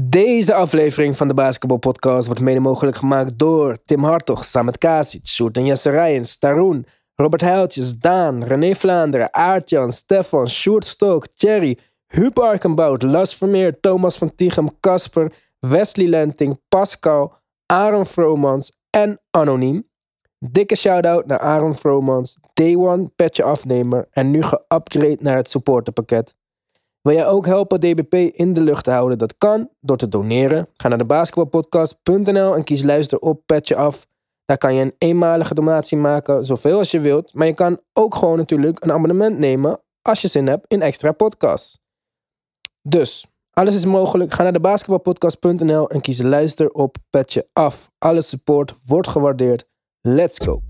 [0.00, 5.26] Deze aflevering van de Basketball Podcast wordt mede mogelijk gemaakt door Tim Hartog, Samet Kasic,
[5.26, 11.78] Sjoerd en Jesse Rijens, Taroen, Robert Heiltjes, Daan, René Vlaanderen, Aartjan, Stefan, Sjoerd Stok, Thierry,
[12.06, 17.34] Huub Arkenbout, Las Vermeer, Thomas van Tichem, Casper, Wesley Lenting, Pascal,
[17.66, 19.88] Aaron Vromans en Anoniem.
[20.38, 26.34] Dikke shout-out naar Aaron Vromans, Day One, petje afnemer en nu geupgrade naar het supporterpakket.
[27.08, 29.18] Wil jij ook helpen DBP in de lucht te houden?
[29.18, 30.68] Dat kan door te doneren.
[30.76, 34.06] Ga naar de basketbalpodcast.nl en kies luister op petje af.
[34.44, 37.34] Daar kan je een eenmalige donatie maken, zoveel als je wilt.
[37.34, 41.12] Maar je kan ook gewoon natuurlijk een abonnement nemen als je zin hebt in extra
[41.12, 41.78] podcasts.
[42.82, 44.32] Dus, alles is mogelijk.
[44.32, 47.90] Ga naar de basketbalpodcast.nl en kies luister op petje af.
[47.98, 49.64] Alle support wordt gewaardeerd.
[50.00, 50.67] Let's go.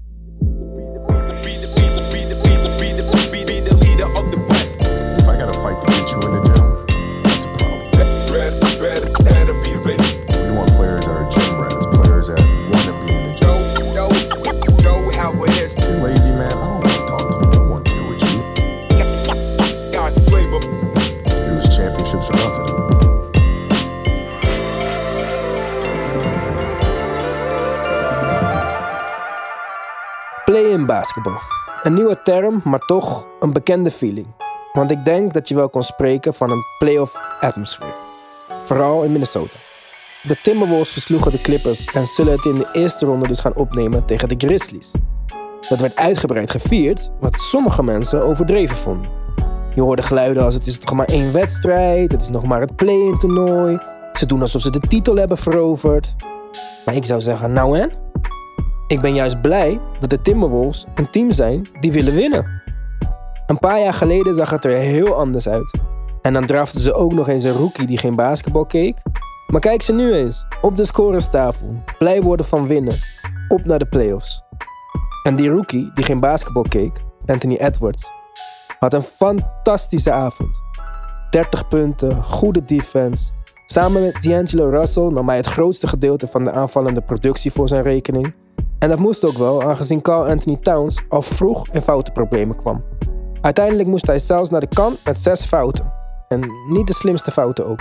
[31.83, 34.27] Een nieuwe term, maar toch een bekende feeling.
[34.73, 37.95] Want ik denk dat je wel kon spreken van een playoff atmosphere.
[38.62, 39.56] Vooral in Minnesota.
[40.23, 44.05] De Timberwolves versloegen de Clippers en zullen het in de eerste ronde dus gaan opnemen
[44.05, 44.91] tegen de Grizzlies.
[45.69, 49.11] Dat werd uitgebreid gevierd, wat sommige mensen overdreven vonden.
[49.75, 52.77] Je hoorde geluiden als het is nog maar één wedstrijd, het is nog maar het
[52.77, 53.79] play-in toernooi.
[54.12, 56.14] Ze doen alsof ze de titel hebben veroverd.
[56.84, 57.91] Maar ik zou zeggen, nou en?
[58.89, 62.62] Ik ben juist blij dat de Timberwolves een team zijn die willen winnen.
[63.47, 65.80] Een paar jaar geleden zag het er heel anders uit.
[66.22, 68.97] En dan draften ze ook nog eens een rookie die geen basketbal keek.
[69.47, 73.00] Maar kijk ze nu eens, op de scorerstafel, blij worden van winnen,
[73.48, 74.42] op naar de playoffs.
[75.23, 78.11] En die rookie die geen basketbal keek, Anthony Edwards,
[78.79, 80.61] had een fantastische avond.
[81.30, 83.33] 30 punten, goede defense.
[83.67, 87.83] Samen met D'Angelo Russell nam hij het grootste gedeelte van de aanvallende productie voor zijn
[87.83, 88.34] rekening.
[88.78, 92.84] En dat moest ook wel, aangezien Carl Anthony Towns al vroeg in foutenproblemen kwam.
[93.40, 95.92] Uiteindelijk moest hij zelfs naar de kant met zes fouten.
[96.28, 97.80] En niet de slimste fouten ook.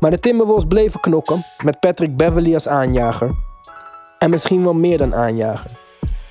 [0.00, 3.34] Maar de Timberwolves bleven knokken, met Patrick Beverly als aanjager.
[4.18, 5.70] En misschien wel meer dan aanjager.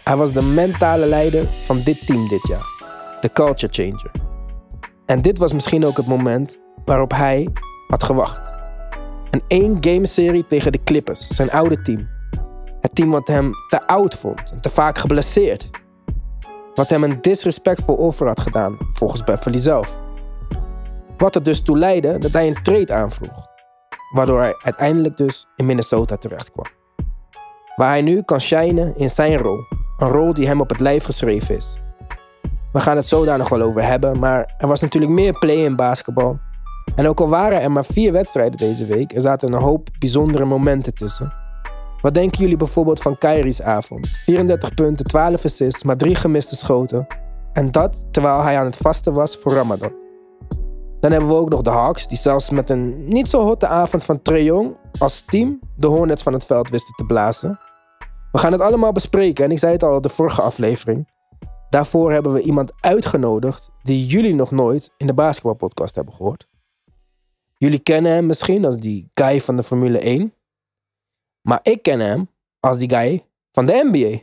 [0.03, 2.65] Hij was de mentale leider van dit team dit jaar.
[3.21, 4.11] De culture changer.
[5.05, 7.49] En dit was misschien ook het moment waarop hij
[7.87, 8.41] had gewacht.
[9.29, 12.14] Een één game serie tegen de Clippers, zijn oude team.
[12.85, 15.69] Het team wat hem te oud vond en te vaak geblesseerd.
[16.75, 19.99] Wat hem een disrespectvol offer had gedaan, volgens Beverly zelf.
[21.17, 23.47] Wat er dus toe leidde dat hij een trade aanvroeg.
[24.13, 26.65] Waardoor hij uiteindelijk dus in Minnesota terecht kwam.
[27.75, 29.59] Waar hij nu kan shinen in zijn rol.
[29.97, 31.77] Een rol die hem op het lijf geschreven is.
[32.71, 35.55] We gaan het zo daar nog wel over hebben, maar er was natuurlijk meer play
[35.55, 36.39] in basketbal.
[36.95, 40.45] En ook al waren er maar vier wedstrijden deze week, er zaten een hoop bijzondere
[40.45, 41.44] momenten tussen.
[42.05, 44.07] Wat denken jullie bijvoorbeeld van Kyrie's avond?
[44.07, 47.07] 34 punten, 12 assists, maar drie gemiste schoten.
[47.53, 49.93] En dat terwijl hij aan het vasten was voor Ramadan.
[50.99, 54.05] Dan hebben we ook nog de Hawks, die zelfs met een niet zo hotte avond
[54.05, 57.59] van Trae Young als team de Hornets van het veld wisten te blazen.
[58.31, 61.09] We gaan het allemaal bespreken en ik zei het al de vorige aflevering.
[61.69, 66.47] Daarvoor hebben we iemand uitgenodigd die jullie nog nooit in de basketbalpodcast hebben gehoord.
[67.57, 70.33] Jullie kennen hem misschien als die guy van de Formule 1.
[71.45, 72.29] Maar ik ken hem
[72.59, 74.19] als die guy van de NBA.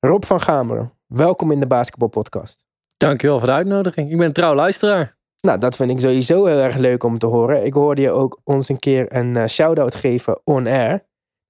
[0.00, 2.66] Rob van Gameren, welkom in de basketbalpodcast.
[2.96, 4.10] Dankjewel voor de uitnodiging.
[4.10, 5.16] Ik ben een trouw luisteraar.
[5.40, 7.64] Nou, dat vind ik sowieso heel erg leuk om te horen.
[7.64, 10.90] Ik hoorde je ook ons een keer een eh, shout-out geven on air.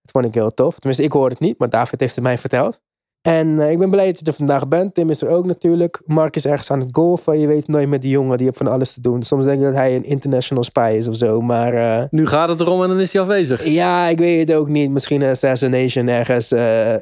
[0.00, 0.78] Dat vond ik heel tof.
[0.78, 2.80] Tenminste, ik hoorde het niet, maar David heeft het mij verteld.
[3.22, 4.94] En eh, ik ben blij dat je er vandaag bent.
[4.94, 6.00] Tim is er ook natuurlijk.
[6.06, 7.38] Mark is ergens aan het golfen.
[7.38, 9.22] Je weet nooit met die jongen, die heeft van alles te doen.
[9.22, 11.40] Soms denk ik dat hij een international spy is of zo.
[11.40, 13.64] Maar eh, Nu gaat het erom en dan is hij afwezig.
[13.64, 14.90] ja, ik weet het ook niet.
[14.90, 16.52] Misschien een assassination ergens.
[16.52, 16.94] eh,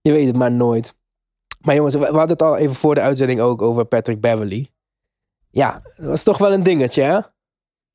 [0.00, 0.94] je weet het maar nooit.
[1.60, 4.68] Maar jongens, we we hadden het al even voor de uitzending ook over Patrick Beverly.
[5.50, 7.18] Ja, dat was toch wel een dingetje, hè?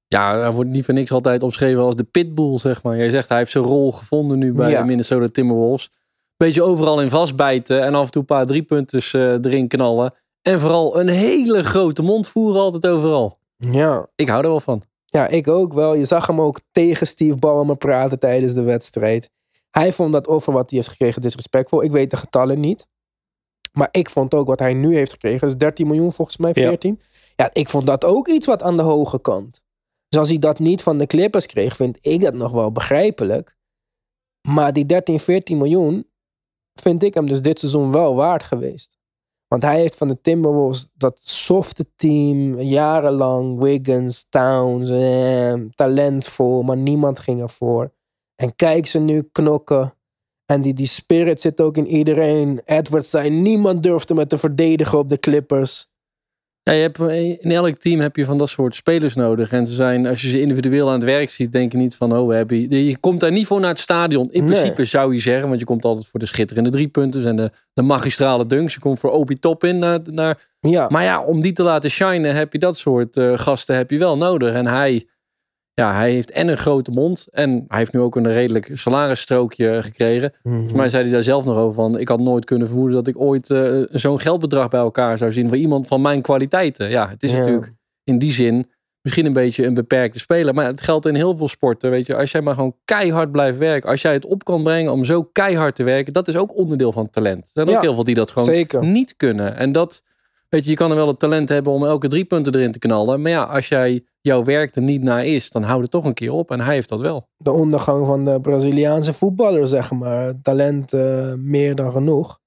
[0.08, 2.98] Ja, hij wordt niet voor niks altijd omschreven als de pitbull, zeg maar.
[2.98, 4.80] Jij zegt hij heeft zijn rol gevonden nu bij Ja.
[4.82, 5.92] de Minnesota Timberwolves.
[6.38, 10.14] Beetje overal in vastbijten en af en toe een paar driepunters eh erin knallen.
[10.42, 13.40] En vooral een hele grote mond voeren altijd overal.
[13.58, 14.08] Ja.
[14.16, 14.82] Ik hou er wel van.
[15.06, 15.94] Ja, ik ook wel.
[15.94, 19.30] Je zag hem ook tegen Steve Ballmer praten tijdens de wedstrijd.
[19.72, 21.84] Hij vond dat offer wat hij heeft gekregen disrespectvol.
[21.84, 22.88] Ik weet de getallen niet.
[23.74, 25.48] Maar ik vond ook wat hij nu heeft gekregen.
[25.48, 26.68] Dus 13 miljoen volgens mij, Ja.
[26.68, 27.00] 14.
[27.36, 29.62] Ja, ik vond dat ook iets wat aan de hoge kant.
[30.10, 33.58] Dus als hij dat niet van de Clippers kreeg, vind ik dat nog wel begrijpelijk.
[34.48, 36.07] Maar die 13, 14 miljoen
[36.82, 38.98] vind ik hem dus dit seizoen wel waard geweest.
[39.48, 46.78] Want hij heeft van de Timberwolves dat softe team, jarenlang, Wiggins, Towns, eh, talentvol, maar
[46.78, 47.94] niemand ging ervoor.
[48.36, 49.94] En kijk ze nu knokken.
[50.46, 52.62] En die, die spirit zit ook in iedereen.
[52.66, 55.88] Edwards zei, niemand durfde me te verdedigen op de Clippers.
[56.68, 57.00] Ja, je hebt,
[57.44, 59.52] in elk team heb je van dat soort spelers nodig.
[59.52, 62.18] En ze zijn, als je ze individueel aan het werk ziet, denk je niet van,
[62.18, 64.32] oh, heb je, je komt daar niet voor naar het stadion.
[64.32, 64.54] In Nee.
[64.54, 67.82] principe zou je zeggen, want je komt altijd voor de schitterende driepunters en de, de
[67.82, 68.74] magistrale dunks.
[68.74, 69.80] Je komt voor Opie Top in.
[69.80, 73.38] Naar, naar, Ja, maar ja, om die te laten shinen heb je dat soort eh,
[73.38, 74.54] gasten heb je wel nodig.
[74.54, 75.08] En hij,
[75.82, 79.84] ja, hij heeft en een grote mond en hij heeft nu ook een redelijk salarisstrookje
[79.84, 80.34] gekregen.
[80.44, 83.08] Volgens mij zei hij daar zelf nog over van, ik had nooit kunnen vermoeden dat
[83.08, 86.90] ik ooit eh, zo'n geldbedrag bij elkaar zou zien voor iemand van mijn kwaliteiten.
[86.90, 87.38] Ja, het is Ja.
[87.38, 88.70] natuurlijk in die zin
[89.02, 90.54] misschien een beetje een beperkte speler.
[90.54, 91.90] Maar het geldt in heel veel sporten.
[91.90, 93.90] Weet je, als jij maar gewoon keihard blijft werken.
[93.90, 96.14] Als jij het op kan brengen om zo keihard te werken.
[96.14, 97.44] Dat is ook onderdeel van talent.
[97.46, 98.86] Er zijn Ja, ook heel veel die dat gewoon zeker.
[98.86, 99.56] niet kunnen.
[99.58, 100.02] En dat,
[100.50, 102.80] weet je, je kan er wel het talent hebben om elke drie punten erin te
[102.80, 103.22] knallen.
[103.22, 106.14] Maar ja, als jij jouw werk er niet naar is, dan houdt het toch een
[106.14, 106.52] keer op.
[106.52, 107.28] En hij heeft dat wel.
[107.38, 110.42] de ondergang van de Braziliaanse voetballer, zeg maar.
[110.42, 112.40] Talent eh, meer dan genoeg.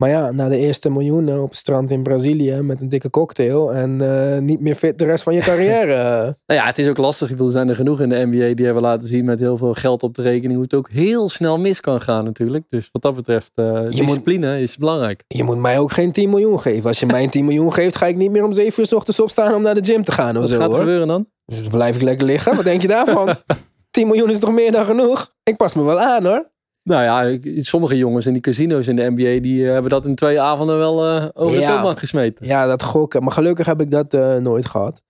[0.00, 3.72] Maar ja, na de eerste miljoenen op het strand in Brazilië met een dikke cocktail
[3.74, 5.96] en eh, niet meer fit de rest van je carrière.
[6.46, 7.26] Nou ja, het is ook lastig.
[7.30, 9.56] Ik bedoel, Er zijn er genoeg in de NBA die hebben laten zien met heel
[9.56, 10.52] veel geld op de rekening.
[10.54, 12.64] Hoe het ook heel snel mis kan gaan natuurlijk.
[12.68, 15.24] Dus wat dat betreft, eh moet- discipline is belangrijk.
[15.26, 16.88] Je moet mij ook geen 10 miljoen geven.
[16.88, 18.92] Als je mij een 10 miljoen geeft, ga ik niet meer om 7 uur 's
[18.92, 20.78] ochtends opstaan om naar de gym te gaan of Wat zo gaat er hoor.
[20.78, 21.26] gebeuren dan?
[21.46, 22.56] Dus dan blijf ik lekker liggen.
[22.56, 23.34] Wat denk je daarvan?
[23.90, 25.32] 10 miljoen is toch meer dan genoeg?
[25.42, 26.50] Ik pas me wel aan hoor.
[26.90, 30.14] Nou ja, sommige jongens in die casino's in de NBA, die eh, hebben dat in
[30.14, 31.72] twee avonden wel eh, over de Ja.
[31.74, 32.46] toonbank gesmeten.
[32.46, 33.22] Ja, dat gokken.
[33.22, 35.02] Maar gelukkig heb ik dat eh, nooit gehad.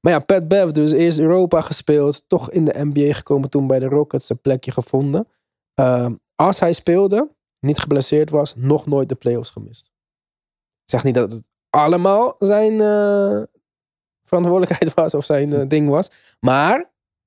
[0.00, 2.28] Maar ja, Pat Bev dus eerst Europa gespeeld.
[2.28, 3.50] Toch in de NBA gekomen.
[3.50, 5.28] Toen bij de Rockets een plekje gevonden.
[5.74, 7.30] Ehm, als hij speelde,
[7.60, 9.86] niet geblesseerd was, nog nooit de playoffs gemist.
[10.82, 12.78] Ik zeg niet dat het allemaal zijn
[14.24, 16.10] verantwoordelijkheid was of zijn ding was.
[16.40, 16.78] Maar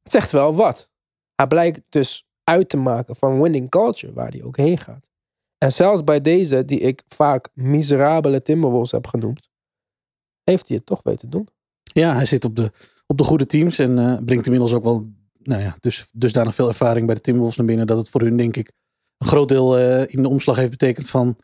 [0.03, 0.91] het zegt wel wat.
[1.35, 5.09] Hij blijkt dus uit te maken van winning culture, waar hij ook heen gaat.
[5.57, 9.49] En zelfs bij deze, die ik vaak miserabele Timberwolves heb genoemd,
[10.43, 11.47] heeft hij het toch weten doen.
[11.83, 12.71] Ja, hij zit op de,
[13.07, 15.05] op de goede teams en eh, brengt inmiddels ook wel
[15.43, 17.87] nou ja, dus, dusdanig veel ervaring bij de Timberwolves naar binnen.
[17.87, 18.71] Dat het voor hun denk ik
[19.17, 21.37] een groot deel eh, in de omslag heeft betekend van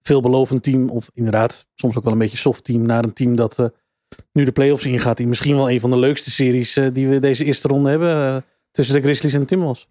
[0.00, 0.88] veelbelovend team.
[0.88, 3.66] Of inderdaad soms ook wel een beetje soft team naar een team dat eh,
[4.32, 5.16] nu de playoffs ingaat.
[5.16, 8.94] Die misschien wel een van de leukste series die we deze eerste ronde hebben tussen
[8.94, 9.88] de Grizzlies en de Timberwolves.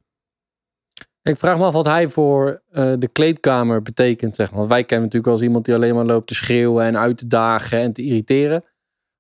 [1.24, 4.36] Ik vraag me af wat hij voor eh, de kleedkamer betekent.
[4.36, 4.58] Zeg maar.
[4.60, 7.28] Want wij kennen natuurlijk als iemand die alleen maar loopt te schreeuwen en uit te
[7.28, 8.64] dagen en te irriteren.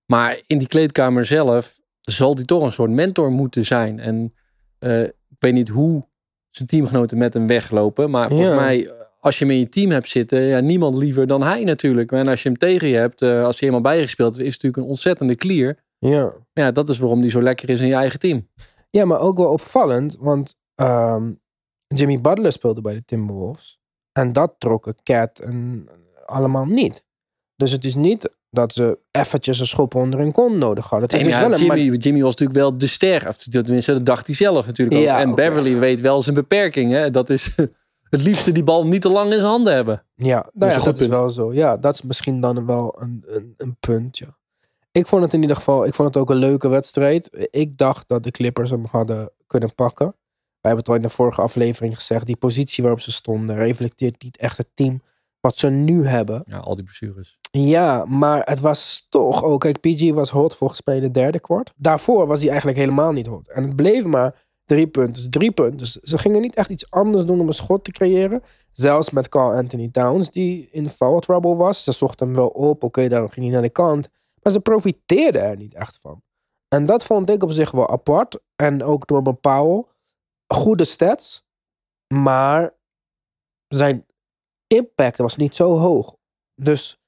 [0.06, 4.00] Maar in die kleedkamer zelf zal hij toch een soort mentor moeten zijn.
[4.00, 4.33] En
[4.80, 6.06] eh, ik weet niet hoe
[6.50, 8.09] zijn teamgenoten met hem weglopen.
[8.09, 8.56] Maar volgens Ja.
[8.56, 11.63] mij, eh, als je hem in je team hebt zitten, ja, niemand liever dan hij
[11.63, 12.12] natuurlijk.
[12.12, 14.83] En als je hem tegen je hebt, als hij helemaal bijgespeeld is, is het natuurlijk
[14.83, 15.75] een ontzettende clear.
[16.00, 16.33] Ja.
[16.54, 18.47] Ja, dat is waarom hij zo lekker is in je eigen team.
[18.89, 21.31] ja, maar ook wel opvallend, want ehm,
[21.94, 23.80] Jimmy Butler speelde bij de Timberwolves.
[24.12, 25.88] En dat trokken Cat en
[26.26, 27.04] allemaal niet.
[27.56, 31.10] Dus het is niet dat ze eventjes een schop onder hun kont nodig hadden.
[31.10, 33.28] Het is Nee, dus wel ja, een Jimmy, Jimmy was natuurlijk wel de ster.
[33.28, 35.04] Of Tenminste, dat dacht hij zelf natuurlijk ook.
[35.04, 35.36] Ja, en.
[35.36, 36.92] Beverly weet wel zijn beperking.
[36.92, 37.12] Hè?
[37.12, 37.56] Dat is
[38.10, 40.04] het liefste die bal niet te lang in zijn handen hebben.
[40.16, 41.54] Ja, nou is ja, dat is wel zo.
[41.54, 44.40] Ja, dat is misschien dan wel een, een, een punt, ja.
[44.92, 47.48] Ik vond het in ieder geval, ik vond het ook een leuke wedstrijd.
[47.50, 50.16] Ik dacht dat de Clippers hem hadden kunnen pakken.
[50.61, 52.25] Wij hebben het al in de vorige aflevering gezegd.
[52.25, 55.01] Die positie waarop ze stonden reflecteert niet echt het team
[55.39, 56.41] wat ze nu hebben.
[56.45, 57.39] Ja, al die blessures.
[57.51, 59.59] Ja, maar het was toch ook...
[59.59, 61.73] Kijk, PG was hot volgens mij de derde kwart.
[61.75, 63.47] Daarvoor was hij eigenlijk helemaal niet hot.
[63.47, 65.13] En het bleef maar drie punten.
[65.13, 65.77] Dus drie punten.
[65.77, 68.41] Dus ze gingen niet echt iets anders doen om een schot te creëren.
[68.71, 71.83] Zelfs met Carl Anthony Towns, die in foul trouble was.
[71.83, 72.83] Ze zochten hem wel op.
[72.83, 74.09] Oké, daarom ging hij naar de kant.
[74.41, 76.21] Maar ze profiteerden er niet echt van.
[76.68, 78.39] En dat vond ik op zich wel apart.
[78.56, 79.85] En ook door Powell.
[80.54, 81.46] Goede stats.
[82.14, 82.74] Maar
[83.68, 84.06] zijn
[84.68, 86.16] impact was niet zo hoog.
[86.56, 87.00] Dus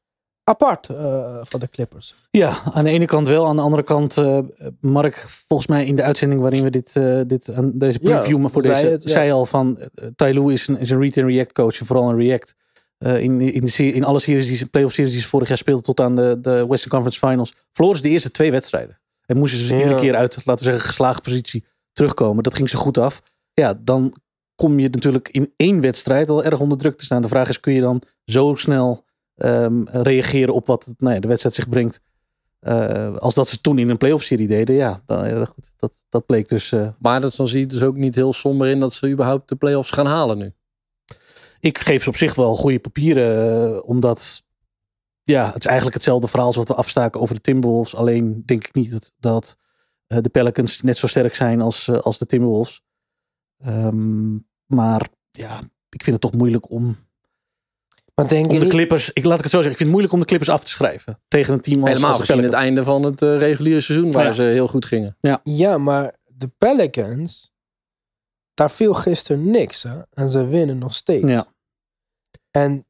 [0.43, 2.15] apart eh, van de Clippers.
[2.31, 3.45] Ja, aan de ene kant wel.
[3.47, 4.39] Aan de andere kant, eh,
[4.79, 5.15] Mark,
[5.47, 8.49] volgens mij in de uitzending waarin we dit, eh, dit aan deze Ja, preview maar
[8.49, 9.09] voor zei deze, het, ja.
[9.09, 9.79] zei al van,
[10.17, 12.55] uh, Lue is een, is een read en react coach en vooral een react.
[12.97, 15.99] In, in, de, in alle series die playoff series die ze vorig jaar speelden tot
[15.99, 18.99] aan de, de Western Conference Finals, verloren ze de eerste twee wedstrijden.
[19.25, 19.83] En moesten ze dus Ja.
[19.83, 22.43] iedere keer uit, laten we zeggen, geslaagde positie terugkomen.
[22.43, 23.21] Dat ging ze goed af.
[23.53, 24.13] Ja, dan
[24.55, 27.21] kom je natuurlijk in één wedstrijd al erg onder druk te staan.
[27.21, 29.05] De vraag is, kun je dan zo snel
[29.35, 32.01] ehm, reageren op wat nou ja, de wedstrijd zich brengt?
[32.63, 35.93] eh, als dat ze toen in een playoff serie deden, ja, dan, ja, goed, dat,
[36.09, 36.71] dat bleek dus.
[36.71, 39.49] eh, Maar dat, dan zie je dus ook niet heel somber in dat ze überhaupt
[39.49, 40.53] de play-offs gaan halen nu.
[41.59, 44.43] ik geef ze op zich wel goede papieren, eh, omdat
[45.23, 47.95] ja, het is eigenlijk hetzelfde verhaal als wat we afstaken over de Timberwolves.
[47.95, 49.57] Alleen denk ik niet dat, dat
[50.21, 52.81] de Pelicans net zo sterk zijn als, als de Timberwolves.
[53.63, 54.33] Ehm,
[54.65, 55.57] maar ja,
[55.89, 56.97] ik vind het toch moeilijk om,
[58.15, 58.67] Maar denk om je de.
[58.67, 59.09] Clippers.
[59.13, 59.71] Ik laat ik het zo zeggen.
[59.71, 62.13] Ik vind het moeilijk om de Clippers af te schrijven tegen een team als, Helemaal
[62.17, 64.33] als de het einde van het eh, reguliere seizoen waar Ja.
[64.33, 65.17] ze heel goed gingen.
[65.43, 67.51] Ja, maar de Pelicans...
[68.53, 69.99] Daar viel gisteren niks, hè?
[70.11, 71.27] En ze winnen nog steeds.
[71.27, 71.45] Ja.
[72.51, 72.85] En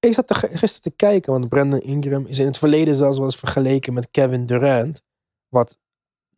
[0.00, 3.26] ik zat er gisteren te kijken, want Brandon Ingram is in het verleden zelfs wel
[3.26, 5.02] eens vergeleken met Kevin Durant.
[5.48, 5.78] Wat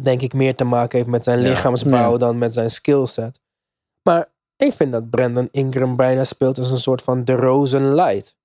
[0.03, 1.49] denk ik meer te maken heeft met zijn Ja.
[1.49, 2.19] lichaamsbouw Ja.
[2.19, 3.41] dan met zijn skillset.
[4.07, 8.37] Maar ik vind dat Brandon Ingram bijna speelt als een soort van de Rosen light.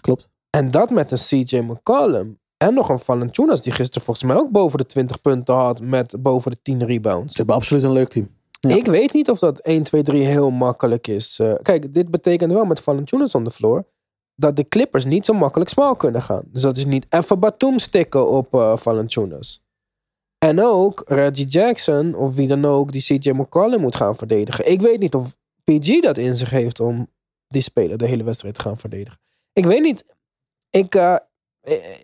[0.00, 0.28] Klopt.
[0.50, 2.38] En dat met een CJ McCollum.
[2.56, 6.16] En nog een Valanciunas die gisteren volgens mij ook boven de 20 punten had met
[6.22, 7.30] boven de 10 rebounds.
[7.30, 8.28] Ze hebben absoluut een leuk team.
[8.60, 8.76] Ja.
[8.76, 11.38] Ik weet niet of dat 1, 2, 3 heel makkelijk is.
[11.38, 13.86] Eh, kijk, dit betekent wel met Valanciunas on the floor...
[14.34, 16.42] dat de Clippers niet zo makkelijk smal kunnen gaan.
[16.46, 19.64] Dus dat is niet even Batum stikken op eh Valanciunas.
[20.44, 24.70] En ook Reggie Jackson of wie dan ook die CJ McCollum moet gaan verdedigen.
[24.70, 27.10] Ik weet niet of PG dat in zich heeft om
[27.48, 29.18] die speler de hele wedstrijd te gaan verdedigen.
[29.52, 30.04] Ik weet niet.
[30.70, 31.16] Ik, eh,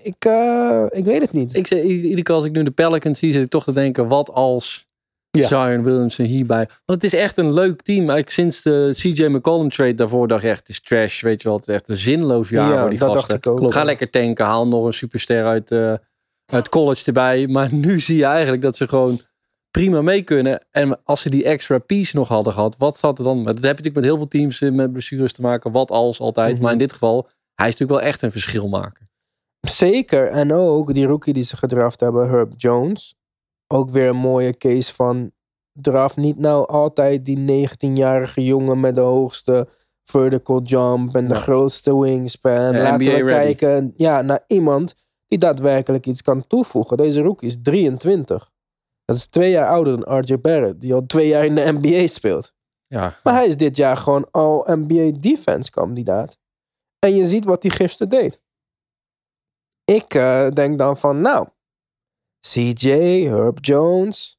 [0.03, 1.55] ik, eh, ik weet het niet.
[1.55, 4.09] Ik zeg, iedere keer als ik nu de Pelicans zie, zit ik toch te denken,
[4.09, 4.89] wat als
[5.31, 5.47] Ja.
[5.47, 6.69] Zion Williamson hierbij.
[6.87, 8.11] Want het is echt een leuk team.
[8.11, 11.23] Ik, sinds de CJ McCollum trade daarvoor dacht ik echt, het is trash.
[11.23, 13.29] Weet je wel, het is echt een zinloos jaar ja, voor die dat gasten.
[13.29, 13.73] dacht ik ook.
[13.73, 15.95] Ga lekker tanken, haal nog een superster uit, eh,
[16.51, 17.47] uit college erbij.
[17.47, 19.21] Maar nu zie je eigenlijk dat ze gewoon
[19.71, 20.67] prima mee kunnen.
[20.71, 23.37] En als ze die extra piece nog hadden gehad, wat zat er dan?
[23.45, 25.73] Dat heb je natuurlijk met heel veel teams eh, met blessures te maken.
[25.73, 26.53] Wat als altijd.
[26.55, 26.63] Mhm.
[26.63, 29.09] Maar in dit geval, hij is natuurlijk wel echt een verschil maken.
[29.61, 30.29] Zeker.
[30.29, 33.15] En ook die rookie die ze gedraft hebben, Herb Jones.
[33.67, 35.31] Ook weer een mooie case van...
[35.73, 39.69] Draft niet nou altijd die 19-jarige jongen met de hoogste
[40.05, 41.41] vertical jump en de Ja.
[41.41, 42.53] grootste wingspan.
[42.53, 43.27] Ja, Laten NBA we ready.
[43.27, 44.95] kijken ja, naar iemand
[45.31, 46.97] die daadwerkelijk iets kan toevoegen.
[46.97, 48.51] Deze rookie is 23.
[49.05, 52.07] Dat is twee jaar ouder dan RJ Barrett, die al twee jaar in de NBA
[52.07, 52.55] speelt.
[52.87, 56.39] Ja, Maar hij is dit jaar gewoon al NBA defense kandidaat.
[56.99, 58.41] En je ziet wat hij gisteren deed.
[59.85, 61.49] Ik eh, denk dan van, nou,
[62.41, 62.89] CJ,
[63.25, 64.39] Herb Jones,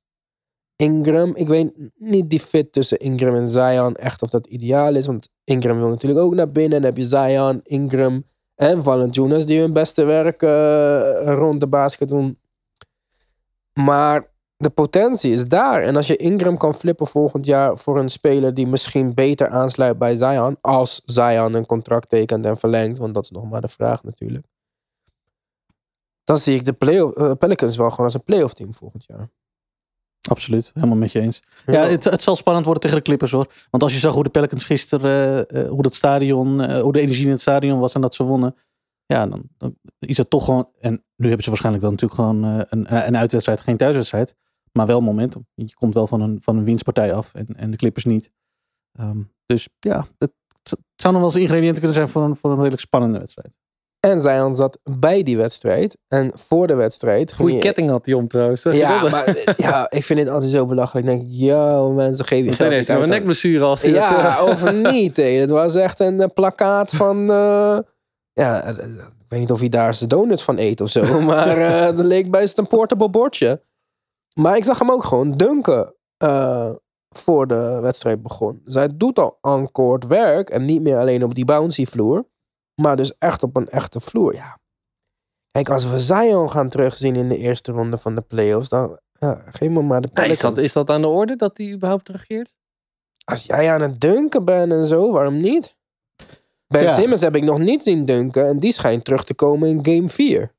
[0.76, 1.36] Ingram.
[1.36, 5.06] Ik weet niet die fit tussen Ingram en Zion echt of dat ideaal is.
[5.06, 6.74] Want Ingram wil natuurlijk ook naar binnen.
[6.74, 8.24] En dan heb je Zion, Ingram
[8.62, 12.40] en Valanciunas die hun beste werk eh, rond de basket doen.
[13.74, 15.82] Maar de potentie is daar.
[15.82, 19.98] En als je Ingram kan flippen volgend jaar voor een speler die misschien beter aansluit
[19.98, 20.58] bij Zion.
[20.62, 23.00] Als Zion een contract tekent en verlengt.
[23.00, 24.46] Want dat is nog maar de vraag natuurlijk.
[26.24, 29.30] Dan zie ik de eh, Pelicans wel gewoon als een playoff team volgend jaar.
[30.30, 31.42] Absoluut, helemaal met je eens.
[31.66, 33.54] Ja, het, het zal spannend worden tegen de Clippers hoor.
[33.70, 36.92] Want als je zag hoe de Pelicans gisteren, eh, eh, hoe dat stadion, eh, hoe
[36.92, 38.56] de energie in het stadion was en dat ze wonnen.
[39.06, 40.70] Ja, dan, dan is het toch gewoon.
[40.80, 44.36] En nu hebben ze waarschijnlijk dan natuurlijk gewoon een, een uitwedstrijd, geen thuiswedstrijd.
[44.72, 45.48] Maar wel momentum.
[45.54, 48.32] Je komt wel van een, van een winstpartij af en, en de Clippers niet.
[48.92, 50.32] Ehm, dus ja, het,
[50.64, 53.56] het zou nog wel eens ingrediënten kunnen zijn voor een, voor een redelijk spannende wedstrijd.
[54.02, 55.98] En Zion zat bij die wedstrijd.
[56.08, 57.34] En voor de wedstrijd.
[57.34, 58.64] goede ketting had hij om trouwens.
[58.64, 59.12] Ja, dat?
[59.12, 61.08] maar eh, ja, ik vind dit altijd zo belachelijk.
[61.08, 63.10] Ik denk, mensen geven je Nee, nee, uit.
[63.10, 65.18] nekblessure als hij dat, Ja, eh, of niet.
[65.18, 65.36] hé.
[65.36, 67.26] Het was echt een eh, plakkaat van...
[68.34, 68.76] ja, ik
[69.28, 71.20] weet niet of hij daar zijn donuts van eet of zo.
[71.22, 71.56] Maar
[71.96, 73.62] dat leek best een portable bordje.
[74.36, 75.96] Maar ik zag hem ook gewoon dunken
[77.10, 78.62] voor de wedstrijd begon.
[78.66, 80.50] Hij doet al on-court werk.
[80.50, 82.30] En niet meer alleen op die bouncy vloer.
[82.76, 84.34] Maar dus echt op een echte vloer.
[84.36, 84.60] Ja.
[85.52, 88.70] Kijk, als we Zion gaan terugzien in de eerste ronde van de playoffs.
[88.70, 91.58] Dan ja, geef me maar de Nee, is, dat, is dat aan de orde dat
[91.58, 92.56] hij überhaupt terugkeert?
[93.24, 95.76] Als jij aan het dunken bent en zo, waarom niet?
[96.68, 96.94] Ben Ja.
[96.96, 98.48] Simmons heb ik nog niet zien dunken.
[98.48, 100.54] En die schijnt terug te komen in game 4.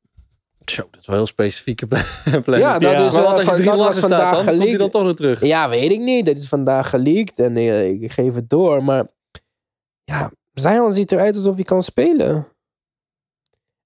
[0.65, 1.87] Zo, dat is wel heel specifieke
[2.45, 2.57] planning.
[2.57, 3.05] Ja, dat Ja.
[3.05, 5.15] is wel als je dat was langer staat, vandaag dan komt hij dan toch nog
[5.15, 5.41] terug.
[5.45, 6.25] Ja, weet ik niet.
[6.27, 8.85] Dit is vandaag geleakt en eh, ik geef het door.
[8.85, 9.07] Maar
[10.05, 12.47] ja, Zion ziet eruit alsof hij kan spelen.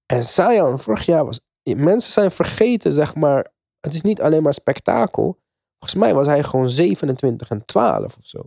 [0.05, 1.39] En Zion, vorig jaar was...
[1.63, 3.47] Mensen zijn vergeten, zeg maar...
[3.79, 5.39] Het is niet alleen maar spektakel.
[5.79, 8.41] Volgens mij was hij gewoon 27 en 12 of zo.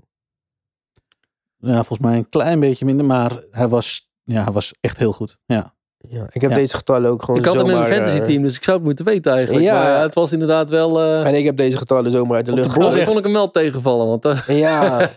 [1.56, 5.12] Ja, volgens mij een klein beetje minder, maar hij was, ja, hij was echt heel
[5.12, 5.38] goed.
[5.44, 5.74] Ja.
[6.08, 6.56] Ja, ik heb Ja.
[6.56, 8.76] deze getallen ook gewoon Ik had hem in mijn fantasy eh, team, dus ik zou
[8.76, 9.64] het moeten weten eigenlijk.
[9.64, 9.72] Ja.
[9.82, 11.00] Maar het was inderdaad wel...
[11.00, 13.06] eh En ik heb deze getallen zomaar uit de op de lucht blog gehaald.
[13.06, 14.06] vond ik hem wel tegenvallen.
[14.06, 14.98] Want eh, Ja.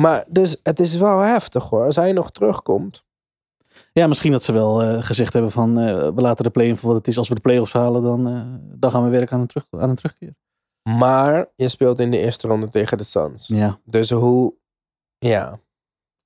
[0.00, 1.84] maar dus het is wel heftig hoor.
[1.84, 3.04] Als hij nog terugkomt.
[3.92, 6.88] Ja, misschien dat ze wel eh, gezegd hebben van eh, we laten de play-in voor
[6.88, 7.18] wat het is.
[7.18, 8.42] Als we de play-offs halen, dan, eh,
[8.78, 10.34] dan gaan we werken aan een, terug, aan een terugkeer.
[10.82, 13.46] Maar je speelt in de eerste ronde tegen de Suns.
[13.46, 13.78] Ja.
[13.84, 14.54] Dus hoe...
[15.18, 15.60] Ja.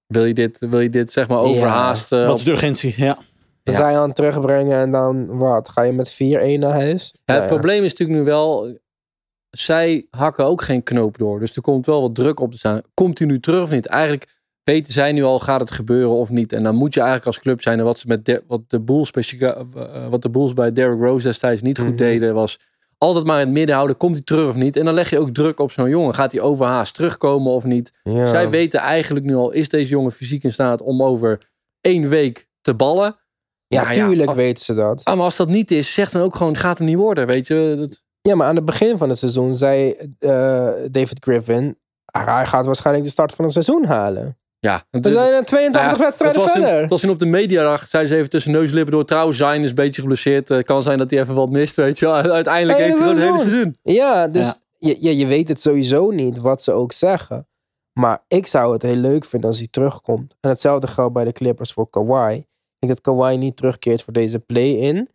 [0.06, 2.26] Wil je dit, wil je dit zeg maar overhaasten?
[2.26, 2.94] Wat is de urgentie?
[2.96, 3.18] Ja.
[3.62, 3.72] Ja.
[3.72, 5.68] Zion terugbrengen en dan wat?
[5.68, 6.16] Ga je met 4-1
[6.58, 7.14] naar huis?
[7.24, 7.48] Ja, het ja.
[7.48, 8.78] probleem is natuurlijk nu wel,
[9.58, 11.38] zij hakken ook geen knoop door.
[11.40, 12.80] Dus er komt wel wat druk op te staan.
[12.94, 13.86] Komt hij nu terug of niet?
[13.86, 14.26] Eigenlijk
[14.62, 16.52] weten zij nu al, gaat het gebeuren of niet?
[16.52, 17.78] En dan moet je eigenlijk als club zijn.
[17.78, 19.52] En wat, ze met de, wat, de Bulls eh,
[20.08, 21.96] wat de Bulls bij Derrick Rose destijds niet goed Mhm.
[21.96, 22.58] deden, was
[22.98, 23.96] altijd maar in het midden houden.
[23.96, 24.76] Komt hij terug of niet?
[24.76, 26.14] En dan leg je ook druk op zo'n jongen.
[26.14, 27.92] Gaat hij overhaast terugkomen of niet?
[28.02, 28.26] Ja.
[28.26, 32.46] Zij weten eigenlijk nu al, is deze jongen fysiek in staat om over één week
[32.60, 33.16] te ballen?
[33.66, 35.04] Ja, Nou ja, tuurlijk als- weten ze dat.
[35.04, 37.46] Ah, maar als dat niet is, zeg dan ook gewoon, gaat hem niet worden, weet
[37.46, 37.74] je?
[37.78, 40.30] Dat, Ja, maar aan het begin van het seizoen zei eh,
[40.90, 41.78] David Griffin...
[42.04, 44.38] "Ah, Hij gaat waarschijnlijk de start van het seizoen halen.
[44.58, 46.76] ja, We zijn in 82 Nou ja, wedstrijden het was verder.
[46.76, 49.04] In, het was in op de mediadag, zeiden ze even tussen neus en lippen door.
[49.04, 50.48] Trouwens, zijn is een beetje geblesseerd.
[50.48, 52.14] Het kan zijn dat hij even wat mist, weet je wel.
[52.32, 53.50] Uiteindelijk heeft hij het hele seizoen.
[53.50, 53.76] seizoen.
[53.82, 54.54] Ja, dus Ja.
[54.78, 57.46] Je, je, je weet het sowieso niet wat ze ook zeggen.
[57.92, 60.36] Maar ik zou het heel leuk vinden als hij terugkomt.
[60.40, 62.34] En hetzelfde geldt bij de Clippers voor Kawhi.
[62.34, 62.46] Ik
[62.78, 65.08] denk dat Kawhi niet terugkeert voor deze play-in.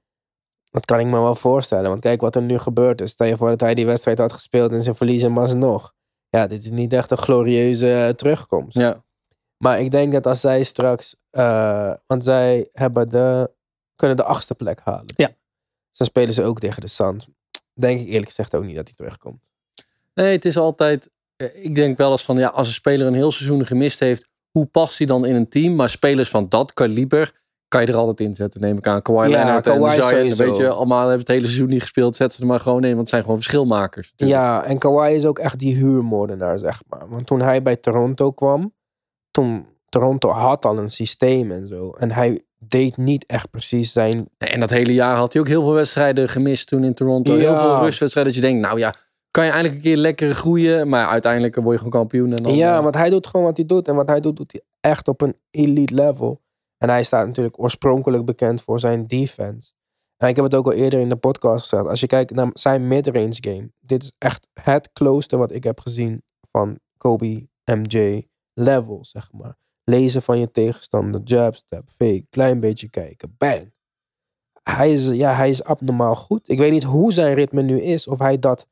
[0.71, 1.89] Dat kan ik me wel voorstellen.
[1.89, 3.11] Want kijk wat er nu gebeurd is.
[3.11, 5.93] Stel je voor dat hij die wedstrijd had gespeeld en ze verliezen maar alsnog.
[6.29, 8.77] Ja, dit is niet echt een glorieuze eh, terugkomst.
[8.77, 9.03] Ja.
[9.57, 11.15] Maar ik denk dat als zij straks...
[11.29, 13.51] eh, want zij hebben de,
[13.95, 15.13] kunnen de achtste plek halen.
[15.15, 15.27] Ja.
[15.27, 17.27] Dus dan spelen ze ook tegen de Suns.
[17.73, 19.51] Denk ik eerlijk gezegd ook niet dat hij terugkomt.
[20.13, 21.09] Nee, het is altijd...
[21.35, 24.29] eh, Ik denk wel eens van, ja, als een speler een heel seizoen gemist heeft,
[24.51, 25.75] hoe past hij dan in een team?
[25.75, 29.01] Maar spelers van dat kaliber kan je er altijd in zetten, neem ik aan.
[29.01, 30.43] Kawhi Ja, Leonard en Kawhi Zion, sowieso.
[30.43, 32.15] weet je, allemaal hebben het hele seizoen niet gespeeld.
[32.15, 34.09] Zet ze er maar gewoon in, want het zijn gewoon verschilmakers.
[34.11, 34.39] natuurlijk.
[34.39, 37.09] Ja, en Kawhi is ook echt die huurmoordenaar, zeg maar.
[37.09, 38.73] Want toen hij bij Toronto kwam,
[39.31, 41.89] toen Toronto had al een systeem en zo.
[41.91, 44.29] En hij deed niet echt precies zijn...
[44.37, 47.35] En dat hele jaar had hij ook heel veel wedstrijden gemist toen in Toronto.
[47.35, 48.93] Heel veel rustwedstrijden dat je denkt, nou ja,
[49.31, 50.89] kan je eindelijk een keer lekker groeien.
[50.89, 52.29] Maar uiteindelijk word je gewoon kampioen.
[52.33, 53.87] En dan, ja, eh, want hij doet gewoon wat hij doet.
[53.87, 54.61] En wat hij doet, doet hij
[54.91, 56.41] echt op een elite level.
[56.79, 59.71] En hij staat natuurlijk oorspronkelijk bekend voor zijn defense.
[60.17, 61.87] En ik heb het ook al eerder in de podcast gezegd.
[61.87, 63.71] Als je kijkt naar zijn midrange game.
[63.79, 69.57] Dit is echt het closeste wat ik heb gezien van Kobe MJ level, zeg maar.
[69.83, 73.73] Lezen van je tegenstander, jab, step, fake, klein beetje kijken, bang.
[74.63, 76.49] Hij is, ja, hij is abnormaal goed.
[76.49, 78.07] Ik weet niet hoe zijn ritme nu is.
[78.07, 78.67] Of hij dat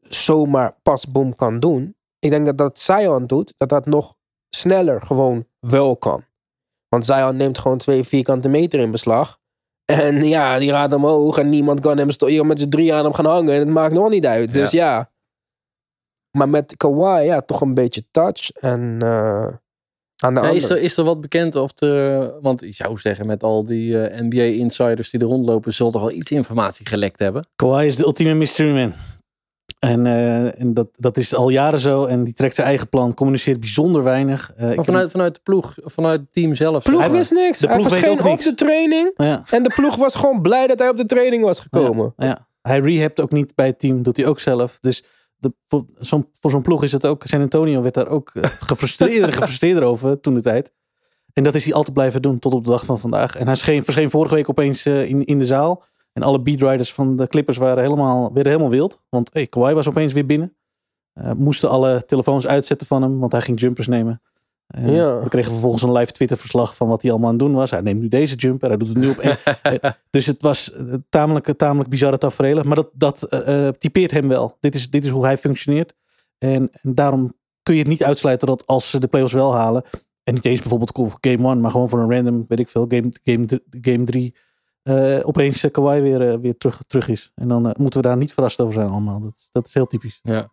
[0.00, 1.96] zomaar pas boom kan doen.
[2.18, 4.16] Ik denk dat dat Zion doet, dat dat nog
[4.48, 6.24] sneller gewoon wel kan.
[6.92, 9.38] Want Zion neemt gewoon twee vierkante meter in beslag.
[9.84, 13.04] En ja, die gaat omhoog en niemand kan hem sto- hier met z'n drie aan
[13.04, 13.52] hem gaan hangen.
[13.54, 14.52] En het maakt nog niet uit.
[14.52, 15.10] Dus ja.
[16.38, 18.50] Maar met Kawhi, ja, toch een beetje touch.
[18.50, 19.46] En eh,
[20.16, 20.74] aan de Ja, is, andere...
[20.74, 22.38] er, is er wat bekend of de.
[22.40, 26.30] Want ik zou zeggen, met al die NBA-insiders die er rondlopen, zal toch wel iets
[26.30, 27.46] informatie gelekt hebben.
[27.56, 28.92] Kawhi is de ultieme mystery man.
[29.82, 32.04] En, eh, en dat, dat is al jaren zo.
[32.04, 33.14] En die trekt zijn eigen plan.
[33.14, 34.52] Communiceert bijzonder weinig.
[34.56, 36.84] Eh, Maar vanuit, vanuit de ploeg, vanuit het team zelf.
[36.84, 37.58] ploeg wist niks.
[37.58, 39.12] De hij ploeg verscheen ook op de training.
[39.16, 42.12] ja, En de ploeg was gewoon blij dat hij op de training was gekomen.
[42.16, 42.48] ja.
[42.62, 44.02] Hij rehabt ook niet bij het team.
[44.02, 44.78] Doet hij ook zelf.
[44.80, 45.04] Dus
[45.36, 47.22] de, voor zo'n voor zo'n ploeg is het ook.
[47.26, 50.72] San Antonio werd daar ook eh, gefrustreerd en gefrustreerd over toen de tijd.
[51.32, 53.36] En dat is hij altijd blijven doen tot op de dag van vandaag.
[53.36, 55.84] En hij verscheen, verscheen vorige week opeens in, in de zaal.
[56.12, 59.02] En alle beatriders van de Clippers waren helemaal, werden helemaal wild.
[59.08, 60.56] Want hey, Kawhi was opeens weer binnen.
[61.12, 64.22] Eh, moesten alle telefoons uitzetten van hem, want hij ging jumpers nemen.
[64.66, 65.20] Eh, Ja.
[65.22, 67.70] We kregen vervolgens een live Twitter verslag van wat hij allemaal aan het doen was.
[67.70, 69.18] Hij neemt nu deze jumper, hij doet het nu op.
[69.18, 69.38] en-
[69.80, 72.66] eh, dus het was eh, tamelijk, tamelijk bizarre tafereelen.
[72.66, 73.26] Maar dat, dat
[73.78, 74.56] typeert hem wel.
[74.60, 75.94] Dit is, dit is hoe hij functioneert.
[76.38, 79.82] En, en daarom kun je het niet uitsluiten dat als ze de playoffs wel halen.
[80.24, 82.84] En niet eens bijvoorbeeld voor game 1, maar gewoon voor een random, weet ik veel,
[82.88, 83.20] game 3.
[83.24, 84.34] Game, game drie,
[85.22, 87.32] opeens uh, Kawhi weer, eh, weer terug, terug is.
[87.34, 89.20] En dan eh, moeten we daar niet verrast over zijn allemaal.
[89.20, 90.20] Dat, dat is heel typisch.
[90.22, 90.48] Ja.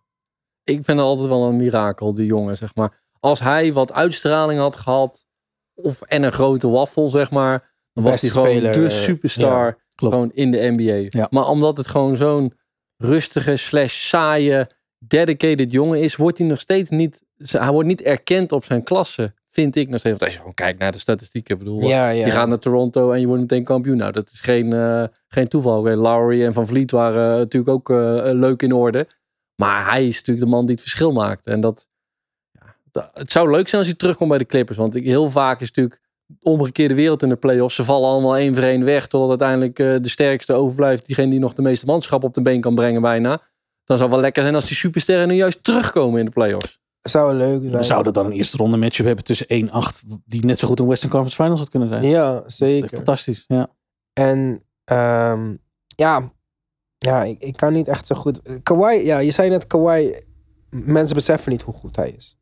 [0.64, 3.02] Ik vind het altijd wel een mirakel, die jongen, zeg maar.
[3.20, 5.28] Als hij wat uitstraling had gehad,
[5.74, 9.78] of en een grote waffel, zeg maar, dan was hij gewoon speler, de eh, superstar
[9.96, 11.20] gewoon in de NBA.
[11.20, 11.28] Ja.
[11.30, 12.54] Maar omdat het gewoon zo'n
[12.98, 18.52] rustige, slash saaie, dedicated jongen is, wordt hij nog steeds niet, hij wordt niet erkend
[18.52, 20.18] op zijn klasse, vind ik nog steeds.
[20.18, 22.26] Want als je gewoon kijkt naar de statistieken, bedoel, Ja, ja.
[22.26, 23.98] je gaat naar Toronto en je wordt meteen kampioen.
[23.98, 25.96] Nou, dat is geen, eh, geen toeval.
[25.96, 29.08] Lowry en Van Vliet waren eh, natuurlijk ook eh, leuk in orde.
[29.56, 31.48] Maar hij is natuurlijk de man die het verschil maakt.
[31.48, 31.88] En dat,
[32.52, 32.76] ja,
[33.14, 34.78] het zou leuk zijn als hij terugkomt bij de Clippers.
[34.78, 37.76] Want ik, heel vaak is natuurlijk de omgekeerde wereld in de playoffs.
[37.76, 39.08] Ze vallen allemaal één voor één weg.
[39.08, 41.06] Totdat uiteindelijk de sterkste overblijft.
[41.06, 43.30] Diegene die nog de meeste manschap op de been kan brengen bijna.
[43.84, 46.79] Dan zou het wel lekker zijn als die supersterren nu juist terugkomen in de playoffs.
[47.02, 47.72] Zou leuk zijn.
[47.72, 50.88] We zouden dan een eerste ronde matchup hebben tussen 1-8, die net zo goed een
[50.88, 52.04] Western Conference Finals had kunnen zijn.
[52.04, 52.98] Ja, zeker.
[52.98, 53.68] Fantastisch, ja.
[54.14, 55.56] En ehm,
[55.96, 56.32] ja,
[56.98, 58.42] ja ik, ik kan niet echt zo goed.
[58.64, 60.14] Kawhi, ja, je zei net Kawhi.
[60.70, 62.38] Mensen beseffen niet hoe goed hij is.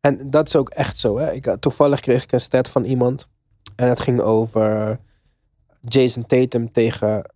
[0.00, 1.18] En dat is ook echt zo.
[1.18, 1.32] Hè?
[1.32, 3.28] Ik, toevallig kreeg ik een stat van iemand.
[3.76, 4.98] En het ging over
[5.80, 7.32] Jason Tatum tegen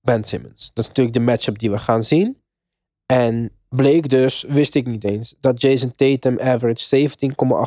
[0.00, 0.70] Ben Simmons.
[0.72, 2.42] Dat is natuurlijk de matchup die we gaan zien.
[3.06, 7.08] En bleek dus, wist ik niet eens, dat Jason Tatum average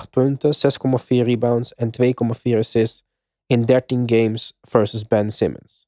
[0.06, 3.04] 17,8 punten, 6,4 rebounds en 2,4 assists
[3.46, 5.88] in 13 games versus Ben Simmons.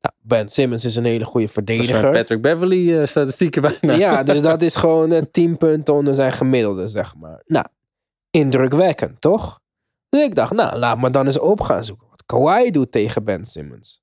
[0.00, 2.10] Nou, ben Simmons is een hele goede Dat zijn verdediger.
[2.10, 3.98] Patrick Beverly eh, statistieken bijna.
[3.98, 7.42] Ja, dus dat is gewoon eh, 10 punten onder zijn gemiddelde, zeg maar.
[7.46, 7.66] Nou,
[8.30, 9.60] indrukwekkend, toch?
[10.08, 13.24] Dus ik dacht, nou, laat me dan eens op gaan zoeken wat Kawhi doet tegen
[13.24, 14.02] Ben Simmons.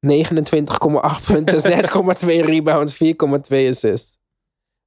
[0.00, 1.62] 29,8 punten,
[2.20, 3.08] 6,2 rebounds, 4,2
[3.68, 4.18] assists.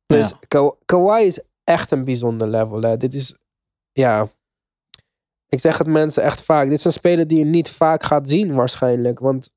[0.06, 0.40] Dus Ja.
[0.48, 2.82] Ka- Kawhi is echt een bijzonder level.
[2.82, 2.98] Hè.
[2.98, 3.36] Dit is,
[3.92, 4.28] ja...
[5.50, 6.70] Ik zeg het mensen echt vaak.
[6.70, 9.20] Dit is een speler die je niet vaak gaat zien waarschijnlijk.
[9.20, 9.50] Want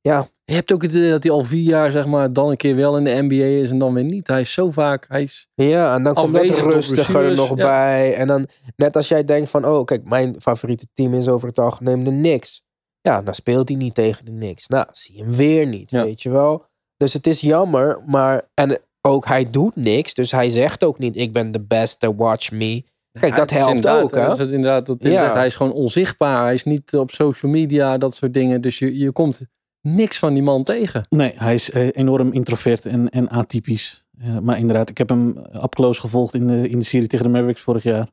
[0.00, 2.56] ja, Je hebt ook het idee dat hij al vier jaar, zeg maar, dan een
[2.56, 4.26] keer wel in de NBA is en dan weer niet.
[4.28, 5.48] Hij is zo vaak, hij is...
[5.54, 7.54] Ja, en dan komt door rustiger er nog ja.
[7.54, 8.14] bij.
[8.14, 11.58] En dan, net als jij denkt van, oh, kijk, mijn favoriete team is over het
[11.58, 12.62] algemeen de Knicks.
[13.08, 14.66] Ja, dan speelt hij niet tegen de Knicks.
[14.66, 16.04] Nou, zie je hem weer niet, Ja.
[16.04, 16.64] weet je wel.
[16.96, 18.44] Dus het is jammer, maar...
[18.54, 22.50] En ook, hij doet niks, dus hij zegt ook niet, ik ben de beste, watch
[22.50, 22.84] me.
[23.20, 24.22] Kijk, dat helpt ook, hè.
[24.22, 25.22] Dat is het inderdaad, dat hij Ja.
[25.22, 26.42] zegt, hij is gewoon onzichtbaar.
[26.44, 28.60] Hij is niet op social media, dat soort dingen.
[28.60, 29.40] Dus je, je komt
[29.80, 31.06] niks van die man tegen.
[31.08, 34.04] Nee, hij is eh, enorm introvert en, en atypisch.
[34.42, 37.32] Maar inderdaad, ik heb hem up close gevolgd in de, in de serie tegen de
[37.32, 38.08] Mavericks vorig jaar.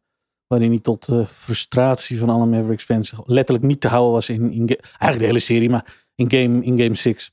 [0.47, 4.51] Waarin hij tot eh, frustratie van alle Mavericks fans letterlijk niet te houden was in,
[4.51, 7.31] in eigenlijk de hele serie, maar in game, in game 6.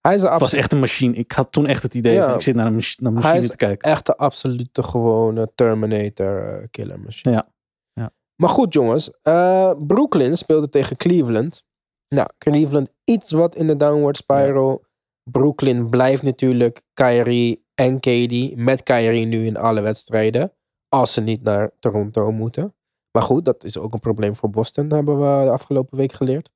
[0.00, 1.14] Hij is, was echt een machine.
[1.14, 2.24] Ik had toen echt het idee Ja.
[2.24, 3.90] van ik zit naar een, naar machine is te kijken.
[3.90, 7.34] echt de absolute gewone Terminator eh, killer machine.
[7.34, 7.48] Ja.
[7.92, 8.10] Ja.
[8.36, 9.10] Maar goed, jongens.
[9.22, 11.64] eh, Brooklyn speelde tegen Cleveland.
[12.08, 14.84] Nou, Cleveland iets wat in de downward spiral.
[15.30, 18.56] Brooklyn blijft natuurlijk Kyrie en KD.
[18.56, 20.52] Met Kyrie nu in alle wedstrijden.
[20.90, 22.74] Als ze niet naar Toronto moeten.
[23.10, 24.92] Maar goed, dat is ook een probleem voor Boston.
[24.92, 26.50] Hebben we de afgelopen week geleerd.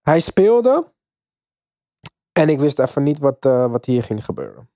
[0.00, 0.92] Hij speelde.
[2.32, 4.68] En ik wist even niet wat, eh, wat hier ging gebeuren.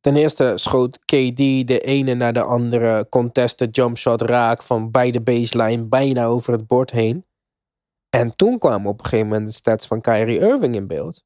[0.00, 5.20] Ten eerste schoot KD de ene naar de andere contested jumpshot raak van bij de
[5.20, 7.26] baseline bijna over het bord heen.
[8.16, 11.24] En toen kwamen op een gegeven moment de stats van Kyrie Irving in beeld.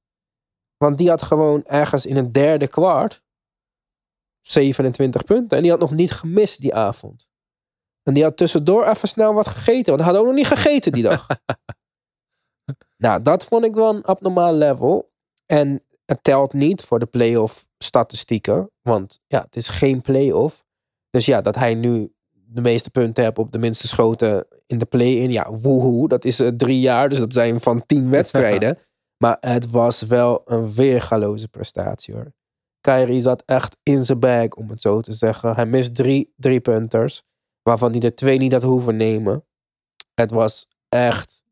[0.76, 3.22] Want die had gewoon ergens in het derde kwart
[4.46, 5.56] 27 punten.
[5.56, 7.26] En die had nog niet gemist die avond.
[8.02, 9.84] En die had tussendoor even snel wat gegeten.
[9.84, 11.26] Want hij had ook nog niet gegeten die dag.
[13.04, 15.12] nou, dat vond ik wel een abnormaal level.
[15.46, 18.70] En het telt niet voor de playoff statistieken.
[18.82, 20.64] Want ja, het is geen playoff.
[21.10, 24.84] Dus ja, dat hij nu de meeste punten hebt op de minste schoten in de
[24.84, 25.30] play-in.
[25.30, 27.08] Ja, woehoe, dat is eh, drie jaar.
[27.08, 28.78] Dus dat zijn van tien wedstrijden.
[29.24, 32.32] maar het was wel een weergaloze prestatie hoor.
[32.84, 35.54] Kyrie zat echt in zijn bag, om het zo te zeggen.
[35.54, 37.22] Hij mist drie, drie punters.
[37.62, 39.44] Waarvan hij er twee niet had hoeven nemen.
[40.14, 41.42] Het was echt...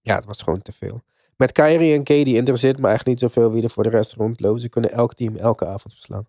[0.00, 1.02] Ja, het was gewoon te veel.
[1.36, 4.60] Met Kyrie en KD interesseert me echt niet zoveel wie er voor de rest rondloopt.
[4.60, 6.28] Ze kunnen elk team elke avond verslaan.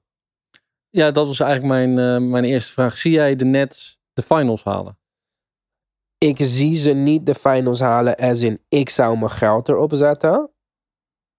[0.89, 2.97] Ja, dat was eigenlijk mijn, eh, mijn eerste vraag.
[2.97, 4.97] Zie jij de Nets de finals halen?
[6.17, 10.51] Ik zie ze niet de finals halen as in ik zou mijn geld erop zetten.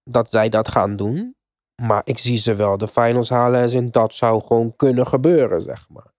[0.03, 1.34] Dat zij dat gaan doen.
[1.81, 5.89] Maar ik zie ze wel de finals halen in dat zou gewoon kunnen gebeuren, zeg
[5.89, 6.13] maar.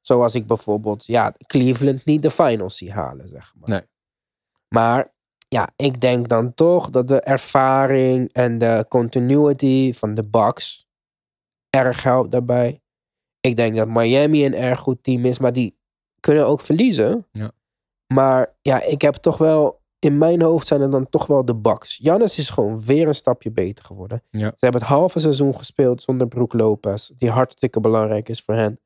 [0.00, 3.68] Zoals ik bijvoorbeeld, ja, Cleveland niet de finals zie halen, zeg maar.
[3.68, 3.82] Nee.
[4.68, 5.12] Maar
[5.48, 10.86] ja, ik denk dan toch dat de ervaring en de continuity van de Bucks
[11.70, 12.80] erg helpt daarbij.
[13.40, 15.78] Ik denk dat Miami een erg goed team is, maar die
[16.20, 17.26] kunnen ook verliezen.
[17.32, 17.50] Ja.
[18.14, 21.54] Maar ja, ik heb toch wel, in mijn hoofd zijn het dan toch wel de
[21.54, 21.98] Bucks.
[22.02, 24.22] Jannis is gewoon weer een stapje beter geworden.
[24.30, 24.48] Ja.
[24.48, 28.80] Ze hebben het halve seizoen gespeeld zonder Brook Lopez, die hartstikke belangrijk is voor hen.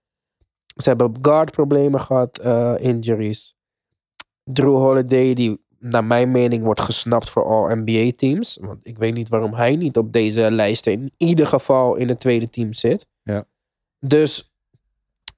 [0.76, 3.56] Ze hebben guard problemen gehad, eh, injuries.
[4.44, 8.58] Drew Holiday, die naar mijn mening wordt gesnapt voor all NBA teams.
[8.60, 12.20] Want ik weet niet waarom hij niet op deze lijsten in ieder geval in het
[12.20, 13.06] tweede team zit.
[13.22, 13.44] Ja.
[13.98, 14.52] Dus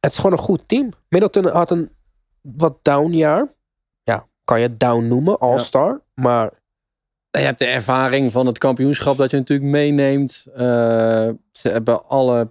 [0.01, 0.91] het is gewoon een goed team.
[1.09, 1.91] Middleton had een
[2.41, 3.55] wat down jaar.
[4.47, 6.01] Kan je down noemen, all-star.
[6.15, 6.51] Maar
[7.31, 10.47] Je hebt de ervaring van het kampioenschap dat je natuurlijk meeneemt.
[10.55, 12.51] Eh, ze hebben alle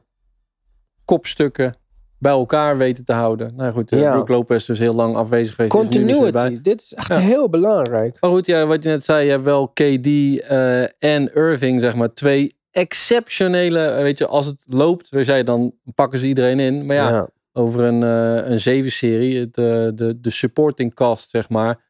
[1.05, 1.75] kopstukken
[2.19, 3.55] bij elkaar weten te houden.
[3.55, 4.11] Nou goed, eh, Ja.
[4.11, 5.73] Brook Lopez dus heel lang afwezig geweest.
[5.73, 7.17] dus continuity, dit is echt Ja.
[7.19, 8.17] heel belangrijk.
[8.21, 11.95] Maar goed, ja, wat je net zei, je hebt wel KD eh, en Irving, zeg
[11.95, 16.85] maar, twee exceptionele, weet je, als het loopt, we zeiden dan pakken ze iedereen in.
[16.85, 21.83] Maar ja, over een, eh een zeven serie, eh, de, de supporting cast, zeg maar,